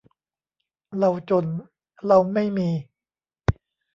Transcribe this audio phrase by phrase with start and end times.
[0.97, 1.45] เลาจน
[2.05, 2.69] เลาไม่มี